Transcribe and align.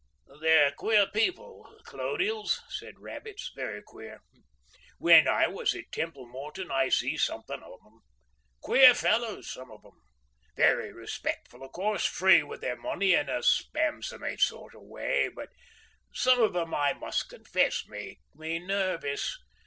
"They're 0.41 0.71
queer 0.71 1.05
people—colonials," 1.05 2.63
said 2.69 2.97
Rabbits, 2.97 3.51
"very 3.55 3.83
queer. 3.85 4.21
When 4.97 5.27
I 5.27 5.45
was 5.45 5.75
at 5.75 5.91
Templemorton 5.91 6.71
I 6.71 6.89
see 6.89 7.17
something 7.17 7.61
of 7.61 7.79
'em. 7.85 7.99
Queer 8.61 8.95
fellows, 8.95 9.53
some 9.53 9.69
of 9.69 9.85
'em. 9.85 10.01
Very 10.57 10.91
respectful 10.91 11.61
of 11.63 11.71
course, 11.73 12.03
free 12.03 12.41
with 12.41 12.61
their 12.61 12.77
money 12.77 13.13
in 13.13 13.29
a 13.29 13.43
spasammy 13.43 14.39
sort 14.39 14.73
of 14.73 14.81
way, 14.81 15.29
but—Some 15.35 16.41
of 16.41 16.55
'em, 16.55 16.73
I 16.73 16.93
must 16.93 17.29
confess, 17.29 17.83
make 17.87 18.21
me 18.33 18.57
nervous. 18.57 19.37